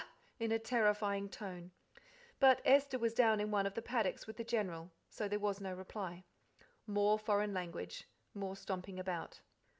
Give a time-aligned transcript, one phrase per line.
[0.39, 1.69] in a terrifying tone.
[2.39, 5.61] But Esther was down in one of the paddocks with the General, so there was
[5.61, 6.23] no reply.
[6.87, 9.41] More foreign language, more stomping about.